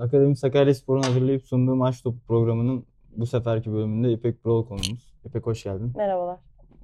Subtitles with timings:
[0.00, 2.84] Akademi Sakaryaspor'un hazırlayıp sunduğu maç topu programının
[3.16, 5.12] bu seferki bölümünde İpek Birol konuğumuz.
[5.24, 5.92] İpek hoş geldin.
[5.96, 6.36] Merhabalar.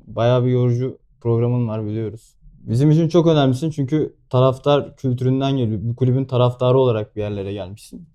[0.06, 2.34] Bayağı bir yorucu programın var biliyoruz.
[2.58, 5.80] Bizim için çok önemlisin çünkü taraftar kültüründen geliyor.
[5.82, 8.08] Bir kulübün taraftarı olarak bir yerlere gelmişsin.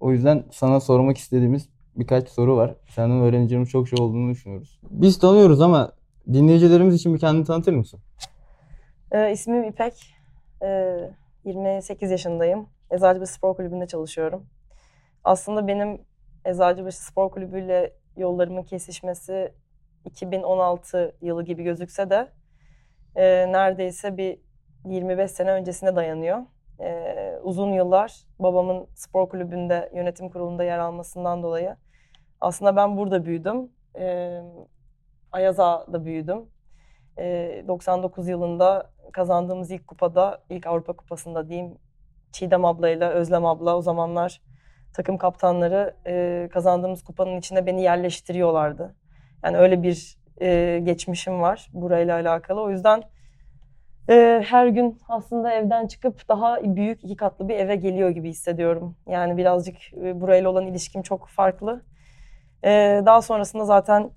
[0.00, 2.74] O yüzden sana sormak istediğimiz birkaç soru var.
[2.88, 4.80] Senden öğreneceğimiz çok şey olduğunu düşünüyoruz.
[4.90, 5.92] Biz tanıyoruz ama
[6.32, 8.00] dinleyicilerimiz için bir kendini tanıtır mısın?
[9.12, 9.92] Ee, ismim İpek.
[10.62, 11.10] Ee,
[11.44, 12.66] 28 yaşındayım.
[12.90, 14.46] Eczacıbaşı Spor Kulübü'nde çalışıyorum.
[15.24, 16.00] Aslında benim
[16.44, 19.52] Eczacıbaşı Spor Kulübü ile yollarımın kesişmesi
[20.04, 22.28] 2016 yılı gibi gözükse de
[23.16, 24.38] e, neredeyse bir
[24.84, 26.38] 25 sene öncesine dayanıyor.
[26.80, 31.76] E, uzun yıllar babamın spor kulübünde yönetim kurulunda yer almasından dolayı
[32.40, 33.70] aslında ben burada büyüdüm.
[33.98, 34.40] E,
[35.32, 36.46] Ayazağa'da büyüdüm.
[37.18, 41.78] E, 99 yılında kazandığımız ilk kupada, ilk Avrupa Kupası'nda diyeyim
[42.36, 44.40] Çiğdem ablayla Özlem abla o zamanlar
[44.92, 48.94] takım kaptanları e, kazandığımız kupanın içine beni yerleştiriyorlardı.
[49.44, 52.60] Yani öyle bir e, geçmişim var burayla alakalı.
[52.60, 53.02] O yüzden
[54.08, 58.96] e, her gün aslında evden çıkıp daha büyük iki katlı bir eve geliyor gibi hissediyorum.
[59.08, 61.82] Yani birazcık e, burayla olan ilişkim çok farklı.
[62.64, 64.10] E, daha sonrasında zaten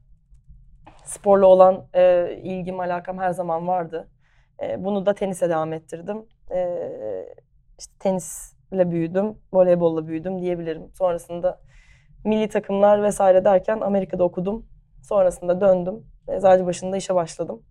[1.03, 4.07] sporla olan e, ilgim, alakam her zaman vardı.
[4.63, 6.25] E, bunu da tenise devam ettirdim.
[6.51, 6.59] E,
[7.80, 10.83] işte tenisle büyüdüm, voleybolla büyüdüm diyebilirim.
[10.94, 11.61] Sonrasında
[12.25, 14.66] milli takımlar vesaire derken Amerika'da okudum.
[15.02, 16.03] Sonrasında döndüm.
[16.27, 17.61] Eczacıbaşı'nda işe başladım.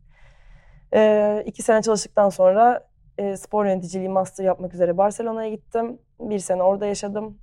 [0.95, 5.99] E, iki sene çalıştıktan sonra e, spor yöneticiliği master yapmak üzere Barcelona'ya gittim.
[6.21, 7.39] Bir sene orada yaşadım.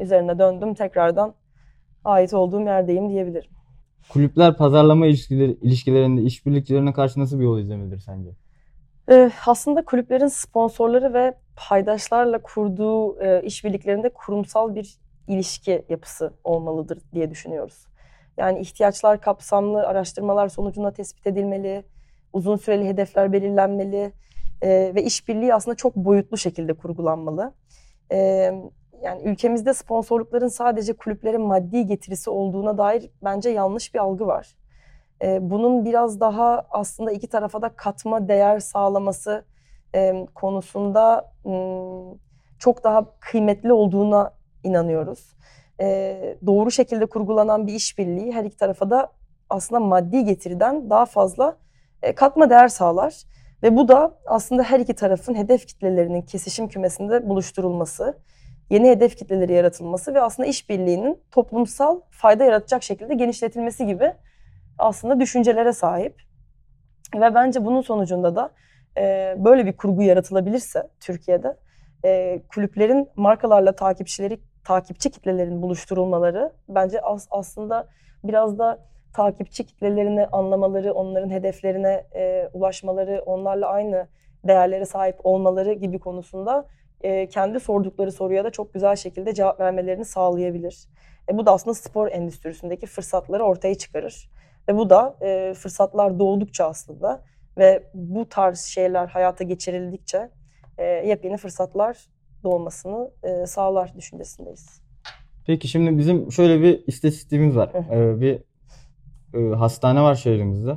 [0.00, 0.74] Üzerine döndüm.
[0.74, 1.34] Tekrardan
[2.04, 3.50] ait olduğum yerdeyim diyebilirim.
[4.08, 8.30] Kulüpler pazarlama ilişkileri, ilişkilerinde işbirlikçilerine karşı nasıl bir yol izlemelidir sence?
[9.10, 14.98] Ee, aslında kulüplerin sponsorları ve paydaşlarla kurduğu e, işbirliklerinde kurumsal bir
[15.28, 17.86] ilişki yapısı olmalıdır diye düşünüyoruz.
[18.36, 21.84] Yani ihtiyaçlar kapsamlı araştırmalar sonucunda tespit edilmeli,
[22.32, 24.12] uzun süreli hedefler belirlenmeli
[24.62, 27.54] e, ve işbirliği aslında çok boyutlu şekilde kurgulanmalı.
[28.12, 28.18] E,
[29.02, 34.56] yani ülkemizde sponsorlukların sadece kulüplere maddi getirisi olduğuna dair bence yanlış bir algı var.
[35.22, 39.44] E, bunun biraz daha aslında iki tarafa da katma değer sağlaması
[39.94, 42.18] e, konusunda m,
[42.58, 44.32] çok daha kıymetli olduğuna
[44.64, 45.36] inanıyoruz.
[45.80, 49.12] E, doğru şekilde kurgulanan bir işbirliği her iki tarafa da
[49.50, 51.56] aslında maddi getiriden daha fazla
[52.02, 53.22] e, katma değer sağlar.
[53.62, 58.18] Ve bu da aslında her iki tarafın hedef kitlelerinin kesişim kümesinde buluşturulması,
[58.70, 64.12] yeni hedef kitleleri yaratılması ve aslında işbirliğinin toplumsal fayda yaratacak şekilde genişletilmesi gibi
[64.78, 66.22] aslında düşüncelere sahip.
[67.14, 68.50] Ve bence bunun sonucunda da
[68.98, 71.56] e, böyle bir kurgu yaratılabilirse Türkiye'de
[72.04, 77.88] e, kulüplerin markalarla takipçileri takipçi kitlelerin buluşturulmaları bence as, aslında
[78.24, 84.08] biraz da takipçi kitlelerini anlamaları, onların hedeflerine e, ulaşmaları, onlarla aynı
[84.44, 86.66] değerlere sahip olmaları gibi konusunda
[87.00, 90.88] e, kendi sordukları soruya da çok güzel şekilde cevap vermelerini sağlayabilir.
[91.30, 94.30] E, bu da aslında spor endüstrisindeki fırsatları ortaya çıkarır.
[94.68, 97.24] Ve bu da e, fırsatlar doğdukça aslında
[97.58, 100.30] ve bu tarz şeyler hayata geçirildikçe
[100.78, 101.96] e, yepyeni fırsatlar
[102.44, 104.80] doğmasını e, sağlar düşüncesindeyiz.
[105.46, 107.70] Peki şimdi bizim şöyle bir istatistiğimiz var.
[107.90, 108.42] ee, bir
[109.34, 110.76] e, hastane var şehrimizde.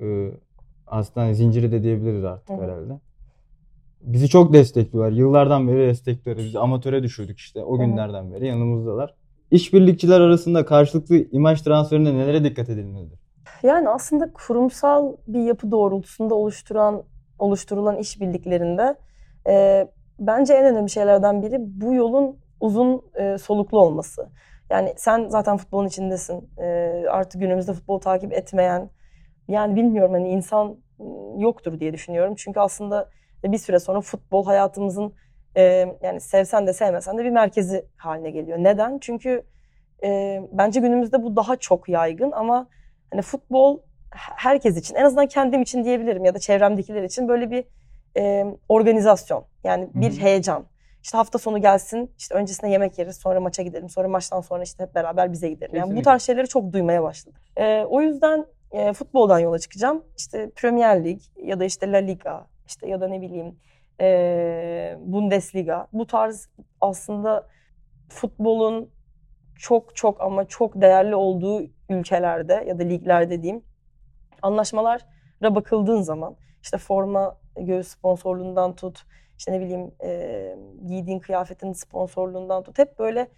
[0.00, 0.30] Ee,
[0.86, 2.92] hastane zinciri de diyebiliriz artık herhalde.
[4.00, 5.12] Bizi çok destekliyorlar.
[5.12, 6.46] Yıllardan beri destekliyorlar.
[6.46, 7.64] Biz amatöre düşürdük işte.
[7.64, 9.14] O günlerden beri yanımızdalar.
[9.50, 13.25] İşbirlikçiler arasında karşılıklı imaj transferinde nelere dikkat edilmelidir?
[13.62, 17.02] Yani aslında kurumsal bir yapı doğrultusunda oluşturan
[17.38, 18.94] oluşturulan işbirliklerinde
[19.48, 19.86] e,
[20.18, 24.28] bence en önemli şeylerden biri bu yolun uzun e, soluklu olması.
[24.70, 26.50] Yani sen zaten futbolun içindesin.
[26.58, 26.64] E,
[27.10, 28.90] artık günümüzde futbol takip etmeyen
[29.48, 30.66] yani bilmiyorum hani insan
[31.00, 31.06] ıı,
[31.42, 32.34] yoktur diye düşünüyorum.
[32.36, 33.10] Çünkü aslında
[33.44, 35.14] bir süre sonra futbol hayatımızın
[35.56, 35.62] e,
[36.02, 38.58] yani sevsen de sevmesen de bir merkezi haline geliyor.
[38.58, 38.98] Neden?
[38.98, 39.42] Çünkü
[40.04, 42.68] e, bence günümüzde bu daha çok yaygın ama
[43.10, 43.78] hani futbol
[44.36, 47.64] herkes için en azından kendim için diyebilirim ya da çevremdekiler için böyle bir
[48.16, 50.20] e, organizasyon yani bir Hı hı.
[50.20, 50.66] heyecan.
[51.02, 54.84] İşte hafta sonu gelsin, işte öncesinde yemek yeriz, sonra maça gidelim, sonra maçtan sonra işte
[54.84, 55.74] hep beraber bize gidelim.
[55.74, 56.04] Yani bu Kesinlikle.
[56.04, 57.38] tarz şeyleri çok duymaya başladım.
[57.56, 60.04] E, o yüzden e, futboldan yola çıkacağım.
[60.18, 63.58] İşte Premier Lig ya da işte La Liga, işte ya da ne bileyim
[64.00, 65.86] e, Bundesliga.
[65.92, 66.48] Bu tarz
[66.80, 67.46] aslında
[68.08, 68.90] futbolun
[69.58, 73.64] çok çok ama çok değerli olduğu ülkelerde ya da liglerde diyeyim
[74.42, 75.00] anlaşmalara
[75.54, 79.06] bakıldığın zaman işte forma göğüs sponsorluğundan tut
[79.38, 80.56] işte ne bileyim e,
[80.86, 83.28] giydiğin kıyafetin sponsorluğundan tut hep böyle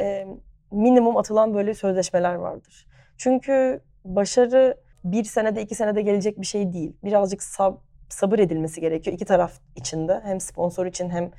[0.00, 0.26] e,
[0.70, 2.86] minimum atılan böyle sözleşmeler vardır.
[3.16, 6.96] Çünkü başarı bir senede iki senede gelecek bir şey değil.
[7.04, 7.76] Birazcık sab
[8.08, 10.20] sabır edilmesi gerekiyor iki taraf içinde.
[10.24, 11.30] Hem sponsor için hem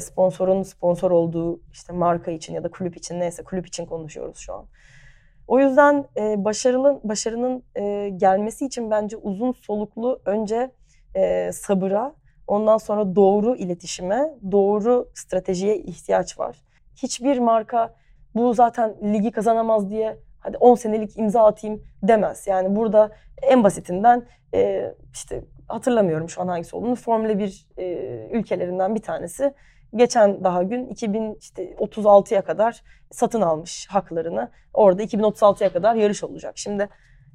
[0.00, 4.54] sponsorun sponsor olduğu işte marka için ya da kulüp için neyse kulüp için konuşuyoruz şu
[4.54, 4.66] an.
[5.48, 10.70] O yüzden e, başarılı başarının e, gelmesi için bence uzun soluklu önce
[11.14, 12.14] e, sabıra,
[12.46, 16.56] ondan sonra doğru iletişime, doğru stratejiye ihtiyaç var.
[16.96, 17.94] Hiçbir marka
[18.34, 22.46] bu zaten ligi kazanamaz diye hadi 10 senelik imza atayım demez.
[22.46, 23.10] Yani burada
[23.42, 26.94] en basitinden e, işte hatırlamıyorum şu an hangisi olduğunu.
[26.94, 29.54] Formula 1 e, ülkelerinden bir tanesi
[29.94, 34.50] geçen daha gün 2036'ya kadar satın almış haklarını.
[34.74, 36.58] Orada 2036'ya kadar yarış olacak.
[36.58, 36.88] Şimdi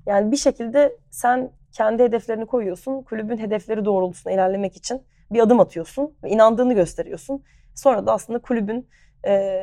[0.05, 3.01] yani bir şekilde sen kendi hedeflerini koyuyorsun.
[3.01, 5.01] Kulübün hedefleri doğrultusunda ilerlemek için
[5.31, 7.43] bir adım atıyorsun ve inandığını gösteriyorsun.
[7.75, 8.89] Sonra da aslında kulübün
[9.27, 9.61] e,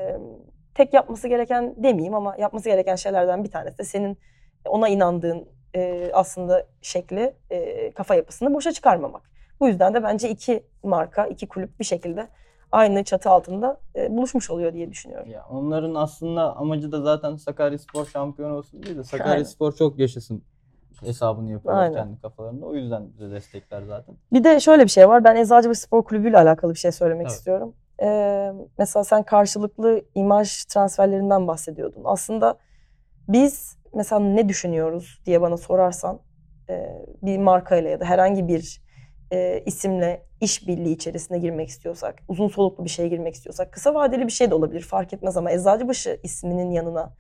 [0.75, 4.19] tek yapması gereken demeyeyim ama yapması gereken şeylerden bir tanesi de senin
[4.65, 9.23] ona inandığın e, aslında şekli, e, kafa yapısını boşa çıkarmamak.
[9.61, 12.29] Bu yüzden de bence iki marka, iki kulüp bir şekilde
[12.73, 15.31] aynı çatı altında e, buluşmuş oluyor diye düşünüyorum.
[15.31, 20.43] Ya onların aslında amacı da zaten Sakaryaspor şampiyon olsun değil de Sakaryaspor çok yaşasın
[21.01, 21.95] hesabını yapıyorlar Aynen.
[21.95, 22.67] kendi kafalarında.
[22.67, 24.15] O yüzden bize destekler zaten.
[24.33, 25.25] Bir de şöyle bir şey var.
[25.25, 27.37] Ben Eczacıbaşı Spor Kulübü ile alakalı bir şey söylemek evet.
[27.37, 27.75] istiyorum.
[28.03, 32.03] Ee, mesela sen karşılıklı imaj transferlerinden bahsediyordun.
[32.05, 32.59] Aslında
[33.29, 36.21] biz mesela ne düşünüyoruz diye bana sorarsan
[36.71, 38.83] e, bir markayla ya da herhangi bir
[39.33, 44.33] e, isimle işbirliği içerisine girmek istiyorsak, uzun soluklu bir şeye girmek istiyorsak, kısa vadeli bir
[44.33, 47.15] şey de olabilir fark etmez ama Eczacıbaşı isminin yanına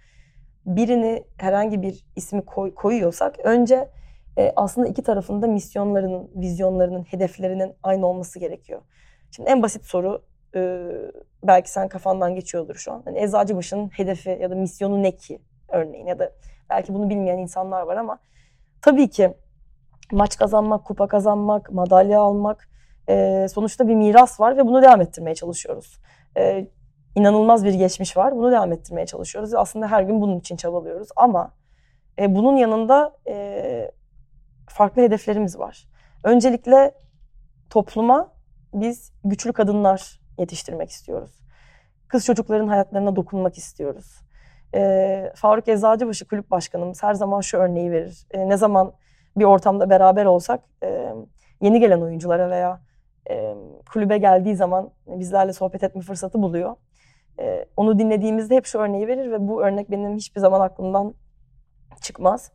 [0.67, 3.88] birini herhangi bir ismi koy, koyuyorsak önce
[4.38, 8.82] e, aslında iki tarafında misyonlarının, vizyonlarının, hedeflerinin aynı olması gerekiyor.
[9.31, 10.23] Şimdi en basit soru
[10.55, 10.81] e,
[11.44, 13.03] belki sen kafandan geçiyordur şu an.
[13.05, 16.32] Hani Eczacıbaşı'nın hedefi ya da misyonu ne ki örneğin ya da
[16.70, 18.19] belki bunu bilmeyen insanlar var ama
[18.82, 19.35] tabii ki
[20.12, 22.69] maç kazanmak, kupa kazanmak, madalya almak
[23.09, 26.00] e, sonuçta bir miras var ve bunu devam ettirmeye çalışıyoruz.
[26.37, 26.69] E,
[27.15, 28.37] inanılmaz bir geçmiş var.
[28.37, 29.55] Bunu devam ettirmeye çalışıyoruz.
[29.55, 31.09] Aslında her gün bunun için çabalıyoruz.
[31.17, 31.53] Ama
[32.19, 33.91] e, bunun yanında e,
[34.69, 35.88] farklı hedeflerimiz var.
[36.25, 36.94] Öncelikle
[37.71, 38.32] topluma
[38.75, 41.41] biz güçlü kadınlar yetiştirmek istiyoruz.
[42.09, 44.21] Kız çocukların hayatlarına dokunmak istiyoruz.
[44.75, 48.26] E, Faruk Eczacıbaşı kulüp başkanımız her zaman şu örneği verir.
[48.31, 48.93] E, ne zaman
[49.37, 51.15] bir ortamda beraber olsak e,
[51.61, 52.81] yeni gelen oyunculara veya
[53.31, 53.55] e,
[53.93, 56.76] kulübe geldiği zaman bizlerle sohbet etme fırsatı buluyor.
[57.41, 61.14] E, onu dinlediğimizde hep şu örneği verir ve bu örnek benim hiçbir zaman aklımdan
[62.03, 62.53] çıkmaz.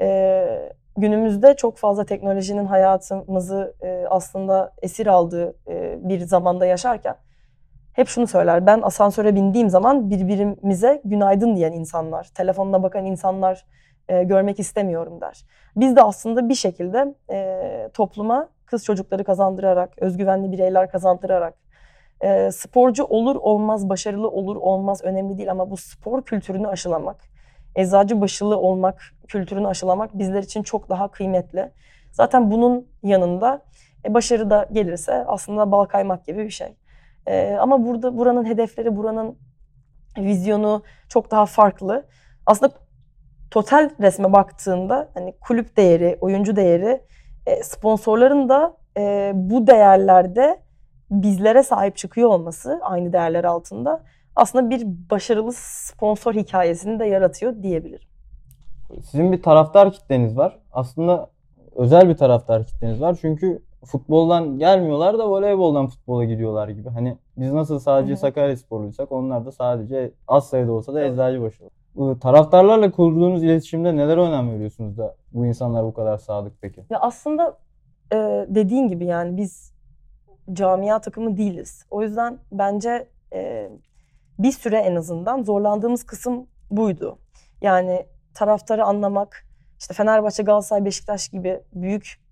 [0.00, 7.16] E, günümüzde çok fazla teknolojinin hayatımızı e, aslında esir aldığı e, bir zamanda yaşarken
[7.92, 8.66] hep şunu söyler.
[8.66, 13.64] Ben asansöre bindiğim zaman birbirimize günaydın diyen insanlar, telefonuna bakan insanlar
[14.08, 15.44] e, görmek istemiyorum der.
[15.76, 21.54] Biz de aslında bir şekilde e, topluma kız çocukları kazandırarak, özgüvenli bireyler kazandırarak,
[22.20, 27.16] e, sporcu olur olmaz, başarılı olur olmaz önemli değil ama bu spor kültürünü aşılamak,
[27.76, 31.70] eczacı başılı olmak kültürünü aşılamak bizler için çok daha kıymetli.
[32.12, 33.62] Zaten bunun yanında
[34.04, 36.76] e, başarı da gelirse aslında bal kaymak gibi bir şey.
[37.26, 39.38] E, ama burada buranın hedefleri, buranın
[40.18, 42.06] vizyonu çok daha farklı.
[42.46, 42.72] Aslında
[43.50, 47.00] total resme baktığında hani kulüp değeri, oyuncu değeri,
[47.46, 50.60] e, sponsorların da e, bu değerlerde
[51.10, 54.02] bizlere sahip çıkıyor olması aynı değerler altında
[54.36, 58.08] aslında bir başarılı sponsor hikayesini de yaratıyor diyebilirim.
[59.02, 60.58] Sizin bir taraftar kitleniz var.
[60.72, 61.30] Aslında
[61.76, 63.18] özel bir taraftar kitleniz var.
[63.20, 66.88] Çünkü futboldan gelmiyorlar da voleyboldan futbola giriyorlar gibi.
[66.88, 71.12] Hani biz nasıl sadece Sakaryasporluysak onlar da sadece az sayıda olsa da evet.
[71.12, 71.64] Eczacıbaşı
[72.20, 76.84] taraftarlarla kurduğunuz iletişimde neler önem veriyorsunuz da bu insanlar bu kadar sadık peki?
[76.90, 77.58] Ya aslında
[78.12, 78.16] e,
[78.48, 79.72] dediğin gibi yani biz
[80.52, 81.86] camia takımı değiliz.
[81.90, 83.70] O yüzden bence e,
[84.38, 87.18] bir süre en azından zorlandığımız kısım buydu.
[87.60, 89.46] Yani taraftarı anlamak,
[89.78, 92.22] işte Fenerbahçe, Galatasaray, Beşiktaş gibi büyük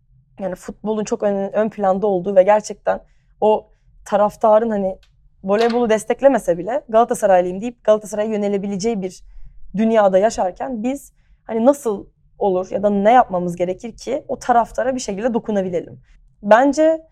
[0.40, 3.00] yani futbolun çok ön, ön planda olduğu ve gerçekten
[3.40, 3.69] o
[4.04, 4.98] taraftarın hani
[5.44, 9.22] voleybolu desteklemese bile Galatasaraylıyım deyip Galatasaray'a yönelebileceği bir
[9.76, 11.12] dünyada yaşarken biz
[11.44, 12.06] hani nasıl
[12.38, 16.00] olur ya da ne yapmamız gerekir ki o taraftara bir şekilde dokunabilelim.
[16.42, 17.06] Bence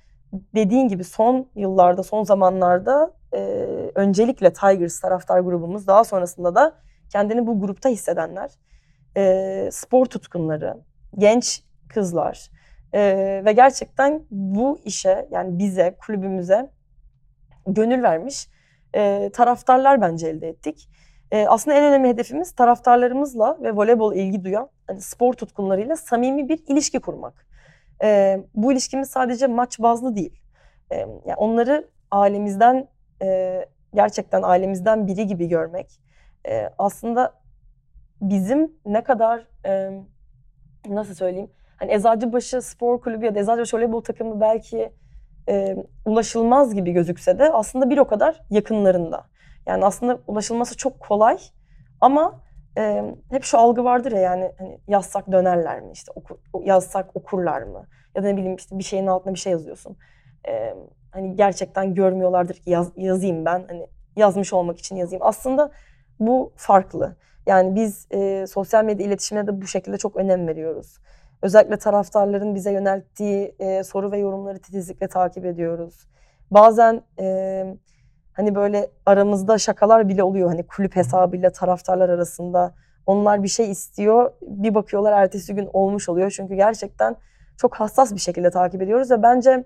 [0.55, 3.39] dediğin gibi son yıllarda, son zamanlarda e,
[3.95, 6.75] öncelikle Tigers taraftar grubumuz daha sonrasında da
[7.13, 8.51] kendini bu grupta hissedenler,
[9.17, 10.77] e, spor tutkunları,
[11.19, 12.51] genç kızlar
[12.93, 13.01] e,
[13.45, 16.71] ve gerçekten bu işe yani bize, kulübümüze
[17.75, 18.49] gönül vermiş
[18.95, 20.89] e, taraftarlar bence elde ettik.
[21.31, 26.65] E, aslında en önemli hedefimiz taraftarlarımızla ve voleybol ilgi duyan hani spor tutkunlarıyla samimi bir
[26.69, 27.47] ilişki kurmak.
[28.03, 30.41] E, bu ilişkimiz sadece maç bazlı değil.
[30.91, 32.89] E, yani onları ailemizden
[33.23, 36.01] e, gerçekten ailemizden biri gibi görmek.
[36.49, 37.33] E, aslında
[38.21, 40.03] bizim ne kadar e,
[40.89, 44.93] nasıl söyleyeyim hani Eczacıbaşı Spor Kulübü ya da Eczacıbaşı Voleybol takımı belki
[45.49, 49.25] e, ulaşılmaz gibi gözükse de aslında bir o kadar yakınlarında.
[49.67, 51.39] Yani aslında ulaşılması çok kolay
[52.01, 52.41] ama
[52.79, 57.63] e, hep şu algı vardır ya yani hani yazsak dönerler mi işte oku, yazsak okurlar
[57.63, 59.97] mı ya da ne bileyim işte bir şeyin altına bir şey yazıyorsun.
[60.49, 60.75] E,
[61.11, 63.87] hani gerçekten görmüyorlardır ki yaz, yazayım ben hani
[64.17, 65.27] yazmış olmak için yazayım.
[65.27, 65.71] Aslında
[66.21, 67.17] bu farklı.
[67.47, 70.99] Yani biz e, sosyal medya iletişimine de bu şekilde çok önem veriyoruz.
[71.43, 76.07] Özellikle taraftarların bize yönelttiği e, soru ve yorumları titizlikle takip ediyoruz.
[76.51, 77.65] Bazen e,
[78.33, 80.49] hani böyle aramızda şakalar bile oluyor.
[80.49, 82.75] Hani kulüp hesabıyla taraftarlar arasında.
[83.07, 84.33] Onlar bir şey istiyor.
[84.43, 86.31] Bir bakıyorlar ertesi gün olmuş oluyor.
[86.31, 87.17] Çünkü gerçekten
[87.57, 89.65] çok hassas bir şekilde takip ediyoruz ve bence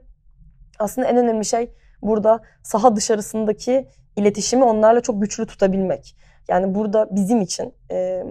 [0.78, 6.16] aslında en önemli şey burada saha dışarısındaki iletişimi onlarla çok güçlü tutabilmek.
[6.48, 8.24] Yani burada bizim için e,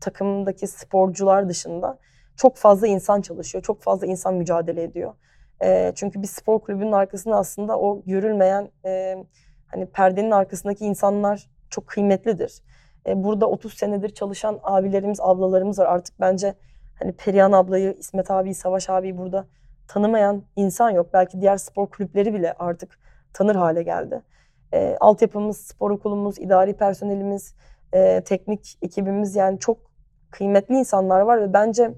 [0.00, 1.98] takımdaki sporcular dışında
[2.36, 5.14] çok fazla insan çalışıyor, çok fazla insan mücadele ediyor.
[5.62, 9.24] E, çünkü bir spor kulübünün arkasında aslında o görülmeyen e,
[9.66, 12.62] hani perdenin arkasındaki insanlar çok kıymetlidir.
[13.06, 15.86] E, burada 30 senedir çalışan abilerimiz, ablalarımız var.
[15.86, 16.54] Artık bence
[16.98, 19.46] hani Perihan ablayı, İsmet abi, Savaş abi burada
[19.88, 21.06] tanımayan insan yok.
[21.12, 22.98] Belki diğer spor kulüpleri bile artık
[23.32, 24.22] tanır hale geldi.
[24.72, 27.54] E, altyapımız, spor okulumuz, idari personelimiz,
[27.92, 29.78] e, teknik ekibimiz yani çok
[30.30, 31.90] kıymetli insanlar var ve bence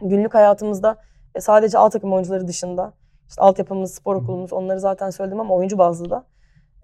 [0.00, 0.96] günlük hayatımızda
[1.34, 2.92] e, sadece alt takım oyuncuları dışında
[3.28, 6.24] işte altyapımız, spor okulumuz onları zaten söyledim ama oyuncu bazlı da.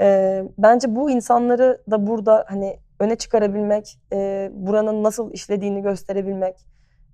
[0.01, 6.57] E, bence bu insanları da burada hani öne çıkarabilmek, e, buranın nasıl işlediğini gösterebilmek,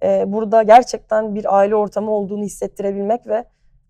[0.03, 3.45] e, burada gerçekten bir aile ortamı olduğunu hissettirebilmek ve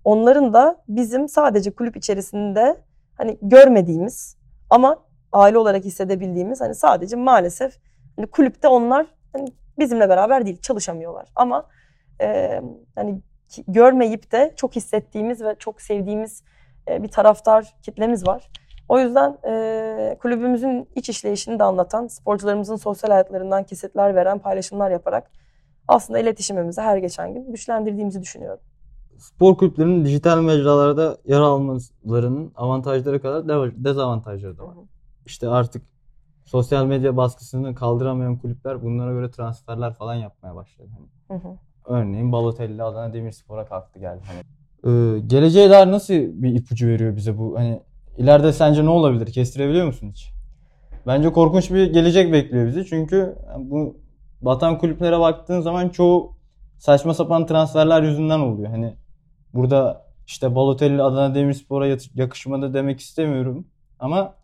[0.05, 2.77] onların da bizim sadece kulüp içerisinde
[3.17, 4.37] hani görmediğimiz
[4.71, 4.97] ama
[5.33, 7.79] aile olarak hissedebildiğimiz hani sadece maalesef
[8.17, 9.49] hani kulüpte onlar hani
[9.79, 11.67] bizimle beraber değil çalışamıyorlar ama
[12.21, 12.61] e,
[12.95, 13.21] hani
[13.69, 16.43] görmeyip de çok hissettiğimiz ve çok sevdiğimiz
[16.89, 18.51] e, bir taraftar kitlemiz var.
[18.89, 25.31] O yüzden e, kulübümüzün iç işleyişini de anlatan, sporcularımızın sosyal hayatlarından kesitler veren paylaşımlar yaparak
[25.89, 28.61] aslında iletişimimizi her geçen gün güçlendirdiğimizi düşünüyorum.
[29.19, 34.75] Spor kulüplerinin dijital mecralarda yer almalarının avantajları kadar dezavantajları da var.
[34.75, 34.85] Hı hı.
[35.27, 35.83] İşte artık
[36.45, 40.89] sosyal medya baskısını kaldıramayan kulüpler bunlara göre transferler falan yapmaya başladı.
[40.99, 41.53] Hani hı hı.
[41.89, 44.23] Örneğin Balotelli Adana Demirspor'a kalktı geldi.
[44.27, 44.41] Hani
[44.85, 47.59] ee, geleceğe dair nasıl bir ipucu veriyor bize bu?
[47.59, 47.83] Hani
[48.19, 49.33] ileride sence ne olabilir?
[49.33, 50.33] Kestirebiliyor musun hiç?
[51.07, 52.87] Bence korkunç bir gelecek bekliyor bizi.
[52.87, 53.97] Çünkü bu
[54.41, 56.33] batan kulüplere baktığın zaman çoğu
[56.79, 58.71] saçma sapan transferler yüzünden oluyor.
[58.71, 58.97] Hani
[59.55, 63.67] burada işte Balotelli Adana Demirspor'a yakışmadı demek istemiyorum.
[63.99, 64.35] Ama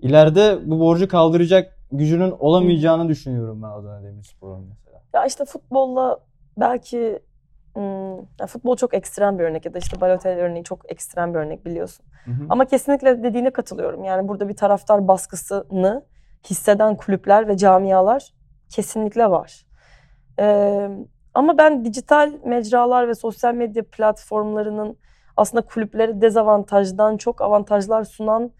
[0.00, 5.02] ileride bu borcu kaldıracak gücünün olamayacağını düşünüyorum ben Adana Demirspor'un mesela.
[5.14, 6.20] Ya işte futbolla
[6.58, 7.22] belki
[7.74, 11.38] hmm, ya futbol çok ekstrem bir örnek ya da işte Balotelli örneği çok ekstrem bir
[11.38, 12.06] örnek biliyorsun.
[12.24, 12.46] Hı hı.
[12.48, 14.04] Ama kesinlikle dediğine katılıyorum.
[14.04, 16.04] Yani burada bir taraftar baskısını
[16.50, 18.34] hisseden kulüpler ve camialar
[18.70, 19.66] kesinlikle var.
[20.38, 20.88] Ee,
[21.34, 24.98] ama ben dijital mecralar ve sosyal medya platformlarının
[25.36, 28.50] aslında kulüpleri dezavantajdan çok avantajlar sunan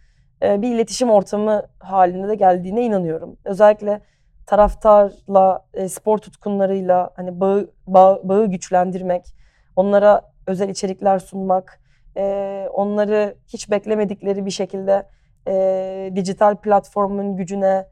[0.43, 3.37] bir iletişim ortamı halinde de geldiğine inanıyorum.
[3.45, 4.01] Özellikle
[4.47, 9.35] taraftarla, e, spor tutkunlarıyla hani bağı, bağ, bağı güçlendirmek,
[9.77, 11.81] onlara özel içerikler sunmak,
[12.17, 15.07] e, onları hiç beklemedikleri bir şekilde
[15.49, 17.87] e, dijital platformun gücüne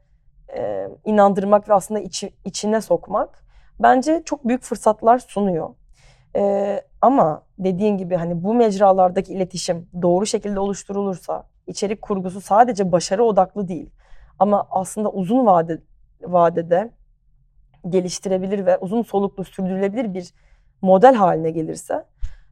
[0.57, 3.43] e, inandırmak ve aslında içi, içine sokmak
[3.79, 5.69] bence çok büyük fırsatlar sunuyor.
[6.35, 13.23] E, ama dediğin gibi hani bu mecralardaki iletişim doğru şekilde oluşturulursa içerik kurgusu sadece başarı
[13.23, 13.89] odaklı değil
[14.39, 15.81] ama aslında uzun vade,
[16.21, 16.91] vadede
[17.89, 20.33] geliştirebilir ve uzun soluklu sürdürülebilir bir
[20.81, 22.05] model haline gelirse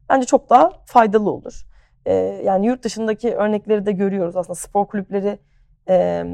[0.08, 1.66] bence çok daha faydalı olur.
[2.06, 5.38] Ee, yani yurt dışındaki örnekleri de görüyoruz aslında spor kulüpleri
[5.88, 6.24] e,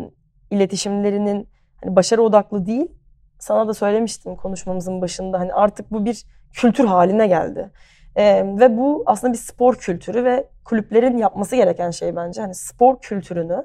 [0.50, 1.48] iletişimlerinin
[1.84, 2.92] hani başarı odaklı değil.
[3.38, 7.70] Sana da söylemiştim konuşmamızın başında hani artık bu bir kültür haline geldi.
[8.16, 12.40] Ee, ve bu aslında bir spor kültürü ve kulüplerin yapması gereken şey bence.
[12.40, 13.64] Hani spor kültürünü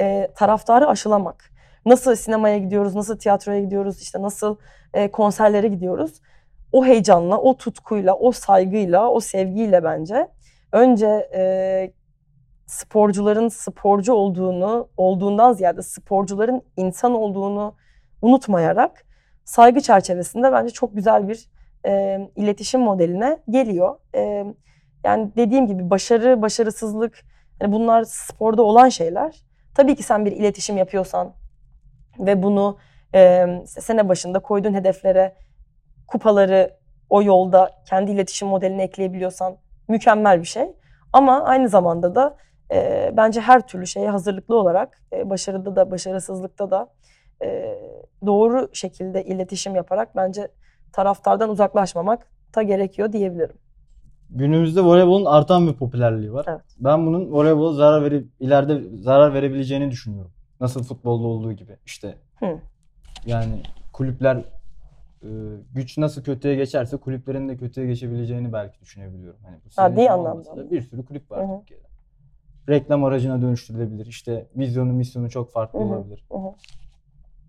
[0.00, 1.50] e, taraftarı aşılamak.
[1.86, 4.56] Nasıl sinemaya gidiyoruz, nasıl tiyatroya gidiyoruz, işte nasıl
[4.94, 6.20] e, konserlere gidiyoruz.
[6.72, 10.28] O heyecanla, o tutkuyla, o saygıyla, o sevgiyle bence
[10.72, 11.92] önce e,
[12.66, 17.74] sporcuların sporcu olduğunu, olduğundan ziyade sporcuların insan olduğunu
[18.22, 19.04] unutmayarak
[19.44, 21.48] saygı çerçevesinde bence çok güzel bir
[21.86, 23.98] e, iletişim modeline geliyor.
[24.14, 24.44] E,
[25.06, 27.24] yani dediğim gibi başarı, başarısızlık
[27.60, 29.42] yani bunlar sporda olan şeyler.
[29.74, 31.34] Tabii ki sen bir iletişim yapıyorsan
[32.18, 32.78] ve bunu
[33.14, 35.34] e, sene başında koyduğun hedeflere
[36.06, 36.76] kupaları
[37.10, 39.56] o yolda kendi iletişim modeline ekleyebiliyorsan
[39.88, 40.66] mükemmel bir şey.
[41.12, 42.36] Ama aynı zamanda da
[42.72, 46.88] e, bence her türlü şeye hazırlıklı olarak e, başarıda da başarısızlıkta da
[47.42, 47.78] e,
[48.26, 50.48] doğru şekilde iletişim yaparak bence
[50.92, 53.65] taraftardan uzaklaşmamak da gerekiyor diyebilirim.
[54.30, 56.46] Günümüzde voleybolun artan bir popülerliği var.
[56.48, 56.60] Evet.
[56.78, 60.30] Ben bunun voleybola zarar verip ileride zarar verebileceğini düşünüyorum.
[60.60, 61.76] Nasıl futbolda olduğu gibi.
[61.86, 62.58] İşte Hı.
[63.26, 64.36] yani kulüpler
[65.22, 65.28] e,
[65.74, 69.40] güç nasıl kötüye geçerse kulüplerin de kötüye geçebileceğini belki düşünebiliyorum.
[69.44, 70.70] Hani bu senin anlamda?
[70.70, 71.58] Bir sürü kulüp var Hı hı.
[71.58, 71.86] Türkiye'de.
[72.68, 74.06] Reklam aracına dönüştürülebilir.
[74.06, 75.88] İşte vizyonu misyonu çok farklı Hı hı.
[75.88, 76.24] olabilir.
[76.32, 76.52] Hı hı.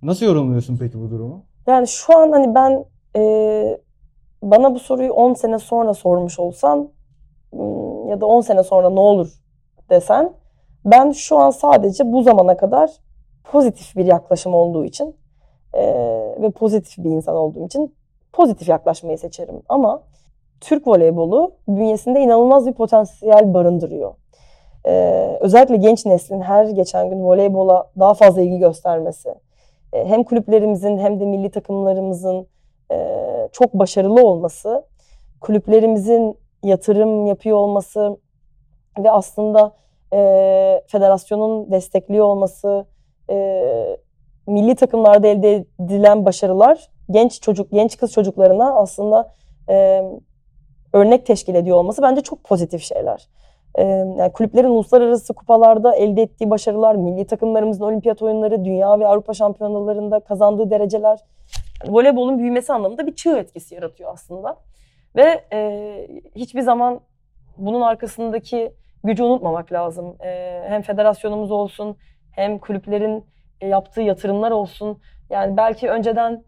[0.02, 1.46] Nasıl yorumluyorsun peki bu durumu?
[1.68, 3.22] Yani şu an hani ben e,
[4.44, 6.90] bana bu soruyu 10 sene sonra sormuş olsan
[7.52, 9.34] hmm, ya da 10 sene sonra ne olur
[9.90, 10.34] desen
[10.86, 12.92] ben şu an sadece bu zamana kadar
[13.44, 15.16] pozitif bir yaklaşım olduğu için
[15.74, 15.84] e,
[16.42, 17.96] ve pozitif bir insan olduğum için
[18.34, 19.62] pozitif yaklaşmayı seçerim.
[19.70, 20.04] Ama
[20.62, 24.14] Türk voleybolu bünyesinde inanılmaz bir potansiyel barındırıyor.
[24.86, 24.92] E,
[25.42, 29.36] özellikle genç neslin her geçen gün voleybola daha fazla ilgi göstermesi,
[29.94, 32.48] e, hem kulüplerimizin hem de milli takımlarımızın
[33.52, 34.86] çok başarılı olması,
[35.42, 38.18] kulüplerimizin yatırım yapıyor olması
[39.00, 39.72] ve aslında
[40.88, 42.86] federasyonun destekliyor olması,
[44.48, 49.34] milli takımlarda elde edilen başarılar genç çocuk, genç kız çocuklarına aslında
[50.94, 53.28] örnek teşkil ediyor olması bence çok pozitif şeyler.
[54.18, 60.20] Yani kulüplerin uluslararası kupalarda elde ettiği başarılar, milli takımlarımızın olimpiyat oyunları, dünya ve Avrupa şampiyonalarında
[60.20, 61.20] kazandığı dereceler
[61.86, 64.58] voleybolun büyümesi anlamında bir çığ etkisi yaratıyor aslında.
[65.16, 67.02] Ve e, hiçbir zaman
[67.58, 68.74] bunun arkasındaki
[69.04, 70.16] gücü unutmamak lazım.
[70.24, 71.98] E, hem federasyonumuz olsun,
[72.32, 73.26] hem kulüplerin
[73.62, 75.02] e, yaptığı yatırımlar olsun.
[75.30, 76.44] Yani belki önceden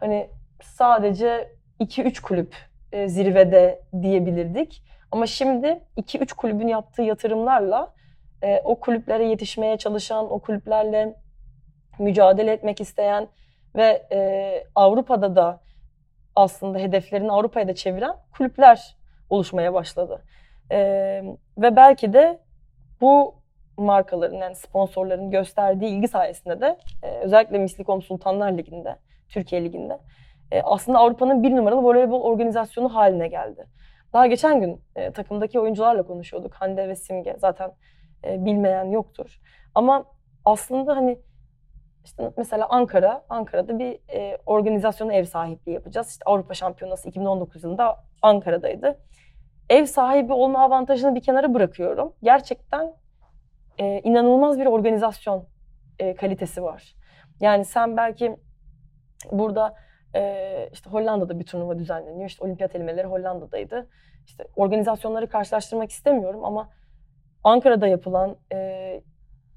[0.00, 0.30] hani
[0.62, 2.56] sadece 2-3 kulüp
[2.92, 4.82] e, zirvede diyebilirdik.
[5.12, 7.94] Ama şimdi 2-3 kulübün yaptığı yatırımlarla
[8.42, 11.14] e, o kulüplere yetişmeye çalışan, o kulüplerle
[11.98, 13.28] mücadele etmek isteyen
[13.78, 15.60] ve e, Avrupa'da da
[16.36, 18.96] aslında hedeflerini Avrupa'ya da çeviren kulüpler
[19.30, 20.22] oluşmaya başladı.
[20.70, 20.78] E,
[21.58, 22.40] ve belki de
[23.00, 23.34] bu
[23.76, 28.96] markaların yani sponsorların gösterdiği ilgi sayesinde de e, özellikle Mislikom Sultanlar Ligi'nde,
[29.28, 29.98] Türkiye Ligi'nde
[30.52, 33.66] e, aslında Avrupa'nın bir numaralı voleybol organizasyonu haline geldi.
[34.12, 36.54] Daha geçen gün e, takımdaki oyuncularla konuşuyorduk.
[36.54, 37.72] Hande ve Simge zaten
[38.24, 39.40] e, bilmeyen yoktur.
[39.74, 40.04] Ama
[40.44, 41.18] aslında hani
[42.08, 46.10] işte mesela Ankara, Ankara'da bir e, organizasyona ev sahipliği yapacağız.
[46.10, 48.98] İşte Avrupa Şampiyonası 2019 yılında Ankara'daydı.
[49.70, 52.12] Ev sahibi olma avantajını bir kenara bırakıyorum.
[52.22, 52.94] Gerçekten
[53.78, 55.44] e, inanılmaz bir organizasyon
[55.98, 56.94] e, kalitesi var.
[57.40, 58.36] Yani sen belki
[59.32, 59.74] burada
[60.14, 62.28] e, işte Hollanda'da bir turnuva düzenleniyor.
[62.28, 63.88] İşte olimpiyat elemeleri Hollanda'daydı.
[64.26, 66.68] İşte organizasyonları karşılaştırmak istemiyorum ama
[67.44, 69.00] Ankara'da yapılan e,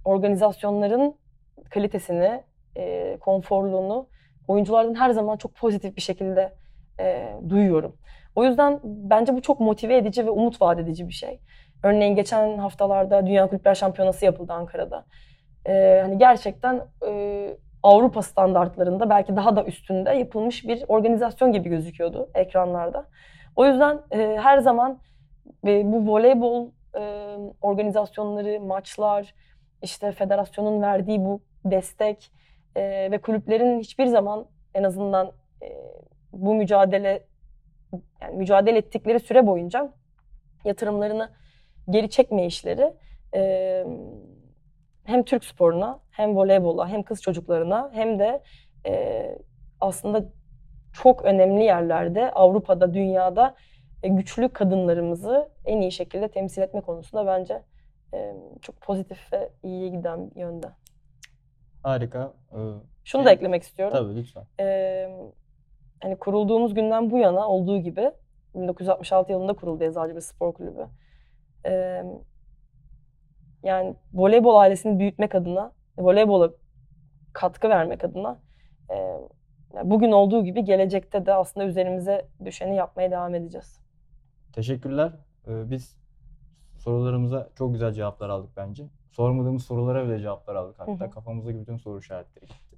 [0.05, 1.20] organizasyonların
[1.69, 2.43] kalitesini,
[2.77, 4.07] e, konforluğunu
[4.47, 6.53] oyunculardan her zaman çok pozitif bir şekilde
[6.99, 7.95] e, duyuyorum.
[8.35, 11.39] O yüzden bence bu çok motive edici ve umut vaat edici bir şey.
[11.83, 15.05] Örneğin geçen haftalarda Dünya Kulüpler Şampiyonası yapıldı Ankara'da.
[15.65, 22.29] E, hani gerçekten e, Avrupa standartlarında belki daha da üstünde yapılmış bir organizasyon gibi gözüküyordu
[22.35, 23.05] ekranlarda.
[23.55, 24.99] O yüzden e, her zaman
[25.67, 27.01] e, bu voleybol e,
[27.61, 29.33] organizasyonları, maçlar,
[29.81, 32.31] işte federasyonun verdiği bu destek
[32.75, 35.31] e, ve kulüplerin hiçbir zaman en azından
[35.63, 35.67] e,
[36.33, 37.23] bu mücadele
[38.21, 39.93] yani mücadele ettikleri süre boyunca
[40.65, 41.31] yatırımlarını
[41.89, 42.93] geri çekme işleri
[43.35, 43.85] e,
[45.03, 48.43] hem Türk sporuna hem voleybola hem kız çocuklarına hem de
[48.85, 49.25] e,
[49.81, 50.25] aslında
[50.93, 53.55] çok önemli yerlerde Avrupa'da, dünyada
[54.03, 57.61] e, güçlü kadınlarımızı en iyi şekilde temsil etme konusunda bence
[58.13, 60.67] e, çok pozitif ve iyiye giden yönde.
[61.83, 62.33] Harika.
[62.53, 62.57] Ee,
[63.03, 63.97] Şunu da eklemek istiyorum.
[63.97, 64.43] tabii lütfen.
[64.59, 65.09] Ee,
[66.01, 68.11] hani kurulduğumuz günden bu yana olduğu gibi
[68.55, 70.87] 1966 yılında kuruldu Eczacıbaşı Spor Kulübü.
[71.65, 72.03] Ee,
[73.63, 76.51] yani voleybol ailesini büyütmek adına, voleybola
[77.33, 78.39] katkı vermek adına
[78.89, 78.95] e,
[79.83, 83.79] bugün olduğu gibi gelecekte de aslında üzerimize düşeni yapmaya devam edeceğiz.
[84.53, 85.11] Teşekkürler.
[85.47, 86.01] Ee, biz
[86.81, 88.83] Sorularımıza çok güzel cevaplar aldık bence.
[89.11, 91.09] Sormadığımız sorulara bile cevaplar aldık hatta.
[91.09, 92.77] Kafamızdaki bütün soru işaretleri gitti.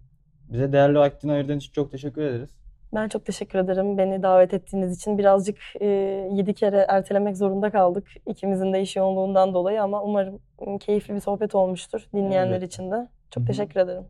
[0.51, 2.49] Bize değerli vaktini ayırdığın için çok teşekkür ederiz.
[2.95, 5.17] Ben çok teşekkür ederim beni davet ettiğiniz için.
[5.17, 5.85] Birazcık e,
[6.31, 11.19] yedi kere ertelemek zorunda kaldık ikimizin de iş yoğunluğundan dolayı ama umarım e, keyifli bir
[11.19, 12.65] sohbet olmuştur dinleyenler Elbette.
[12.65, 13.07] için de.
[13.31, 14.03] Çok teşekkür ederim.